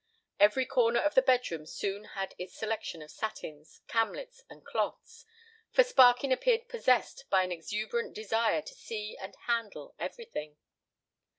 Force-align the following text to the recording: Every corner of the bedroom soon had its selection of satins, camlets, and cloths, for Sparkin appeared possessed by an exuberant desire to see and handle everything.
Every 0.39 0.65
corner 0.65 0.99
of 0.99 1.13
the 1.13 1.21
bedroom 1.21 1.67
soon 1.67 2.05
had 2.17 2.33
its 2.39 2.55
selection 2.57 3.03
of 3.03 3.11
satins, 3.11 3.81
camlets, 3.87 4.41
and 4.49 4.65
cloths, 4.65 5.27
for 5.73 5.83
Sparkin 5.83 6.31
appeared 6.31 6.67
possessed 6.67 7.25
by 7.29 7.43
an 7.43 7.51
exuberant 7.51 8.15
desire 8.15 8.63
to 8.63 8.73
see 8.73 9.15
and 9.15 9.35
handle 9.45 9.93
everything. 9.99 10.57